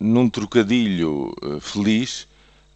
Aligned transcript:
num 0.00 0.30
trocadilho 0.30 1.36
uh, 1.42 1.60
feliz, 1.60 2.26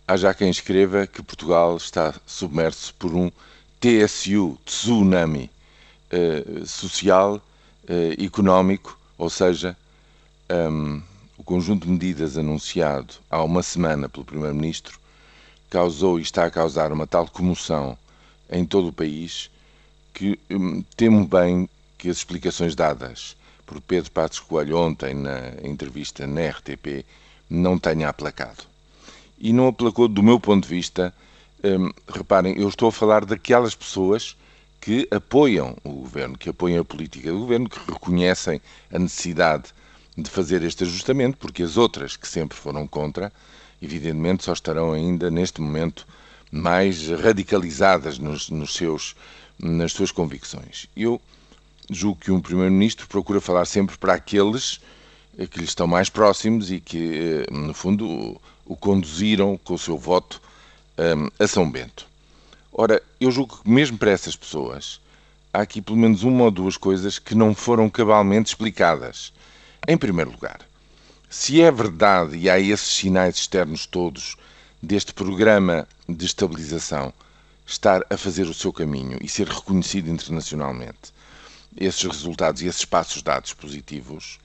há 0.07 0.15
já 0.15 0.35
quem 0.35 0.51
escreva 0.51 1.07
que 1.07 1.23
Portugal 1.23 1.75
está 1.77 2.15
submerso 2.27 2.95
por 2.99 3.15
um 3.15 3.33
TSU, 3.81 4.59
tsunami, 4.67 5.51
uh, 6.13 6.67
social, 6.67 7.37
uh, 7.37 8.23
económico, 8.23 8.99
ou 9.17 9.31
seja, 9.31 9.75
um, 10.51 11.03
o 11.39 11.43
conjunto 11.43 11.87
de 11.87 11.93
medidas 11.93 12.37
anunciado 12.37 13.15
há 13.31 13.43
uma 13.43 13.63
semana 13.63 14.07
pelo 14.07 14.27
Primeiro-Ministro 14.27 15.01
causou 15.71 16.19
e 16.19 16.23
está 16.23 16.45
a 16.45 16.51
causar 16.51 16.93
uma 16.93 17.07
tal 17.07 17.27
comoção 17.27 17.97
em 18.51 18.65
todo 18.67 18.89
o 18.89 18.93
país 18.93 19.51
que 20.13 20.39
um, 20.51 20.83
temo 20.97 21.27
bem 21.27 21.69
que 21.97 22.11
as 22.11 22.19
explicações 22.19 22.75
dadas 22.75 23.35
por 23.67 23.81
Pedro 23.81 24.11
Passos 24.11 24.41
Coelho 24.41 24.79
ontem 24.79 25.15
na 25.15 25.53
entrevista 25.63 26.27
na 26.27 26.49
RTP 26.49 27.05
não 27.49 27.79
tenha 27.79 28.09
aplacado. 28.09 28.65
E 29.39 29.53
não 29.53 29.69
aplacou 29.69 30.09
do 30.09 30.23
meu 30.23 30.39
ponto 30.39 30.65
de 30.65 30.75
vista, 30.75 31.15
um, 31.63 31.91
reparem, 32.09 32.59
eu 32.59 32.69
estou 32.69 32.89
a 32.89 32.93
falar 32.93 33.25
daquelas 33.25 33.75
pessoas 33.75 34.37
que 34.81 35.09
apoiam 35.11 35.77
o 35.83 35.91
governo, 35.91 36.37
que 36.37 36.51
apoiam 36.51 36.83
a 36.83 36.85
política 36.85 37.31
do 37.31 37.39
governo, 37.39 37.69
que 37.69 37.79
reconhecem 37.91 38.61
a 38.93 38.99
necessidade 38.99 39.65
de 40.17 40.29
fazer 40.29 40.63
este 40.63 40.85
ajustamento, 40.85 41.39
porque 41.39 41.63
as 41.63 41.77
outras 41.77 42.17
que 42.17 42.29
sempre 42.29 42.57
foram 42.57 42.87
contra, 42.87 43.33
evidentemente 43.81 44.45
só 44.45 44.53
estarão 44.53 44.93
ainda 44.93 45.31
neste 45.31 45.61
momento 45.61 46.07
mais 46.51 47.09
radicalizadas 47.09 48.19
nos, 48.19 48.49
nos 48.49 48.75
seus, 48.75 49.17
nas 49.59 49.93
suas 49.93 50.13
convicções. 50.13 50.87
Eu 50.97 51.21
julgo 51.91 52.21
que 52.21 52.31
um 52.31 52.41
Primeiro-Ministro 52.41 53.07
procura 53.07 53.41
falar 53.41 53.65
sempre 53.65 53.97
para 53.99 54.15
aqueles 54.15 54.81
que 55.51 55.59
lhe 55.59 55.65
estão 55.65 55.87
mais 55.87 56.09
próximos 56.09 56.71
e 56.71 56.81
que, 56.81 57.45
no 57.51 57.75
fundo, 57.75 58.41
o 58.65 58.77
conduziram 58.77 59.59
com 59.63 59.75
o 59.75 59.79
seu 59.79 59.99
voto 59.99 60.41
um, 60.99 61.29
a 61.43 61.47
São 61.47 61.71
Bento. 61.71 62.07
Ora, 62.73 63.03
eu 63.21 63.31
julgo 63.31 63.59
que 63.63 63.69
mesmo 63.69 63.99
para 63.99 64.11
essas 64.11 64.37
pessoas 64.37 65.01
há 65.53 65.61
aqui 65.61 65.81
pelo 65.81 65.99
menos 65.99 66.23
uma 66.23 66.45
ou 66.45 66.51
duas 66.51 66.77
coisas 66.77 67.19
que 67.19 67.35
não 67.35 67.55
foram 67.55 67.89
cabalmente 67.89 68.49
explicadas. 68.49 69.33
Em 69.87 69.97
primeiro 69.97 70.31
lugar, 70.31 70.61
se 71.29 71.61
é 71.61 71.71
verdade 71.71 72.37
e 72.37 72.49
há 72.49 72.59
esses 72.59 72.95
sinais 72.95 73.37
externos 73.37 73.87
todos 73.87 74.37
deste 74.83 75.13
programa 75.13 75.87
de 76.09 76.27
estabilização 76.27 77.13
estar 77.67 78.03
a 78.11 78.17
fazer 78.17 78.45
o 78.45 78.55
seu 78.55 78.73
caminho 78.73 79.19
e 79.21 79.29
ser 79.29 79.49
reconhecido 79.49 80.11
internacionalmente, 80.11 81.13
esses 81.77 82.03
resultados 82.03 82.63
e 82.63 82.67
esses 82.67 82.85
passos 82.85 83.23
dados 83.23 83.53
positivos, 83.53 84.39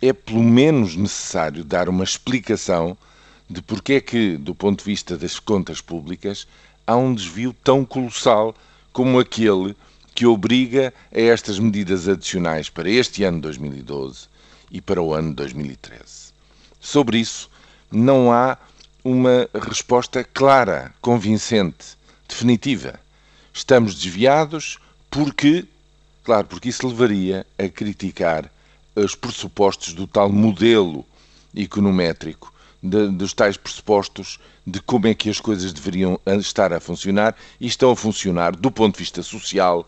é 0.00 0.12
pelo 0.12 0.42
menos 0.42 0.94
necessário 0.94 1.64
dar 1.64 1.88
uma 1.88 2.04
explicação 2.04 2.96
de 3.48 3.62
porque 3.62 3.94
é 3.94 4.00
que, 4.00 4.36
do 4.36 4.54
ponto 4.54 4.80
de 4.80 4.84
vista 4.84 5.16
das 5.16 5.38
contas 5.38 5.80
públicas, 5.80 6.46
há 6.86 6.96
um 6.96 7.14
desvio 7.14 7.54
tão 7.64 7.84
colossal 7.84 8.54
como 8.92 9.18
aquele 9.18 9.76
que 10.14 10.26
obriga 10.26 10.92
a 11.12 11.20
estas 11.20 11.58
medidas 11.58 12.08
adicionais 12.08 12.68
para 12.70 12.88
este 12.88 13.22
ano 13.22 13.40
2012 13.40 14.28
e 14.70 14.80
para 14.80 15.02
o 15.02 15.12
ano 15.12 15.34
2013. 15.34 16.32
Sobre 16.80 17.18
isso, 17.18 17.50
não 17.90 18.32
há 18.32 18.56
uma 19.04 19.48
resposta 19.54 20.24
clara, 20.24 20.92
convincente, 21.00 21.96
definitiva. 22.28 22.98
Estamos 23.52 23.94
desviados 23.94 24.78
porque, 25.10 25.64
claro, 26.26 26.48
porque 26.48 26.68
isso 26.68 26.86
levaria 26.88 27.46
a 27.56 27.68
criticar 27.68 28.50
os 28.96 29.14
pressupostos 29.14 29.94
do 29.94 30.08
tal 30.08 30.28
modelo 30.28 31.06
econométrico, 31.54 32.52
de, 32.82 33.08
dos 33.10 33.32
tais 33.32 33.56
pressupostos 33.56 34.40
de 34.66 34.80
como 34.80 35.06
é 35.06 35.14
que 35.14 35.30
as 35.30 35.38
coisas 35.38 35.72
deveriam 35.72 36.20
estar 36.26 36.72
a 36.72 36.80
funcionar 36.80 37.36
e 37.60 37.68
estão 37.68 37.92
a 37.92 37.96
funcionar 37.96 38.56
do 38.56 38.72
ponto 38.72 38.94
de 38.94 39.04
vista 39.04 39.22
social 39.22 39.86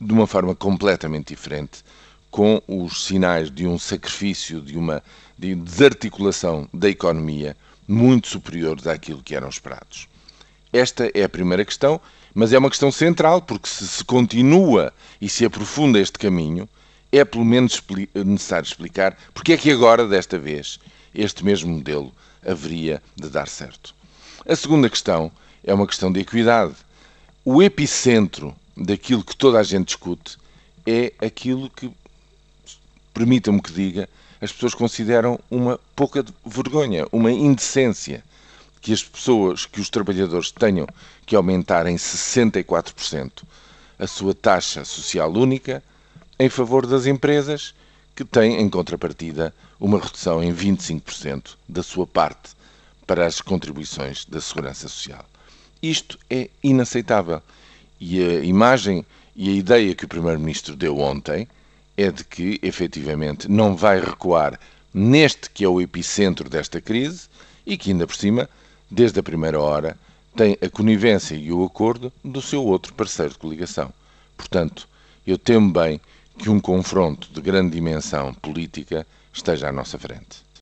de 0.00 0.12
uma 0.12 0.28
forma 0.28 0.54
completamente 0.54 1.34
diferente 1.34 1.82
com 2.30 2.62
os 2.68 3.04
sinais 3.04 3.50
de 3.50 3.66
um 3.66 3.76
sacrifício, 3.76 4.60
de 4.60 4.78
uma 4.78 5.02
de 5.36 5.52
desarticulação 5.56 6.68
da 6.72 6.88
economia 6.88 7.56
muito 7.88 8.28
superiores 8.28 8.86
àquilo 8.86 9.20
que 9.20 9.34
eram 9.34 9.48
esperados. 9.48 10.06
Esta 10.74 11.08
é 11.14 11.22
a 11.22 11.28
primeira 11.28 11.64
questão, 11.64 12.00
mas 12.34 12.52
é 12.52 12.58
uma 12.58 12.68
questão 12.68 12.90
central, 12.90 13.40
porque 13.40 13.68
se 13.68 13.86
se 13.86 14.02
continua 14.02 14.92
e 15.20 15.28
se 15.28 15.44
aprofunda 15.44 16.00
este 16.00 16.18
caminho, 16.18 16.68
é 17.12 17.24
pelo 17.24 17.44
menos 17.44 17.80
necessário 18.12 18.66
explicar 18.66 19.16
porque 19.32 19.52
é 19.52 19.56
que 19.56 19.70
agora, 19.70 20.04
desta 20.04 20.36
vez, 20.36 20.80
este 21.14 21.44
mesmo 21.44 21.72
modelo 21.72 22.12
haveria 22.44 23.00
de 23.14 23.28
dar 23.28 23.46
certo. 23.46 23.94
A 24.44 24.56
segunda 24.56 24.90
questão 24.90 25.30
é 25.62 25.72
uma 25.72 25.86
questão 25.86 26.10
de 26.10 26.18
equidade. 26.18 26.74
O 27.44 27.62
epicentro 27.62 28.52
daquilo 28.76 29.22
que 29.22 29.36
toda 29.36 29.60
a 29.60 29.62
gente 29.62 29.86
discute 29.86 30.38
é 30.84 31.12
aquilo 31.24 31.70
que 31.70 31.88
permitam-me 33.14 33.62
que 33.62 33.72
diga, 33.72 34.08
as 34.40 34.50
pessoas 34.50 34.74
consideram 34.74 35.38
uma 35.48 35.78
pouca 35.94 36.24
vergonha, 36.44 37.06
uma 37.12 37.30
indecência 37.30 38.24
que 38.84 38.92
as 38.92 39.02
pessoas, 39.02 39.64
que 39.64 39.80
os 39.80 39.88
trabalhadores 39.88 40.50
tenham 40.50 40.86
que 41.24 41.34
aumentar 41.34 41.86
em 41.86 41.96
64% 41.96 43.42
a 43.98 44.06
sua 44.06 44.34
taxa 44.34 44.84
social 44.84 45.32
única 45.32 45.82
em 46.38 46.50
favor 46.50 46.86
das 46.86 47.06
empresas 47.06 47.74
que 48.14 48.26
têm, 48.26 48.60
em 48.60 48.68
contrapartida, 48.68 49.54
uma 49.80 49.98
redução 49.98 50.44
em 50.44 50.54
25% 50.54 51.56
da 51.66 51.82
sua 51.82 52.06
parte 52.06 52.50
para 53.06 53.24
as 53.24 53.40
contribuições 53.40 54.26
da 54.26 54.38
Segurança 54.38 54.86
Social. 54.86 55.24
Isto 55.82 56.18
é 56.28 56.50
inaceitável. 56.62 57.40
E 57.98 58.22
a 58.22 58.44
imagem 58.44 59.02
e 59.34 59.48
a 59.48 59.52
ideia 59.52 59.94
que 59.94 60.04
o 60.04 60.08
Primeiro-Ministro 60.08 60.76
deu 60.76 60.98
ontem 60.98 61.48
é 61.96 62.10
de 62.10 62.22
que, 62.22 62.60
efetivamente, 62.62 63.50
não 63.50 63.74
vai 63.74 63.98
recuar 63.98 64.60
neste 64.92 65.48
que 65.48 65.64
é 65.64 65.68
o 65.68 65.80
epicentro 65.80 66.50
desta 66.50 66.82
crise 66.82 67.28
e 67.64 67.78
que, 67.78 67.90
ainda 67.90 68.06
por 68.06 68.14
cima, 68.14 68.46
desde 68.94 69.18
a 69.18 69.22
primeira 69.24 69.60
hora, 69.60 69.98
tem 70.36 70.56
a 70.62 70.70
conivência 70.70 71.34
e 71.34 71.52
o 71.52 71.64
acordo 71.64 72.12
do 72.24 72.40
seu 72.40 72.64
outro 72.64 72.94
parceiro 72.94 73.32
de 73.32 73.38
coligação. 73.38 73.92
Portanto, 74.36 74.88
eu 75.26 75.36
temo 75.36 75.72
bem 75.72 76.00
que 76.38 76.48
um 76.48 76.60
confronto 76.60 77.28
de 77.32 77.40
grande 77.40 77.74
dimensão 77.74 78.32
política 78.34 79.04
esteja 79.32 79.68
à 79.68 79.72
nossa 79.72 79.98
frente. 79.98 80.43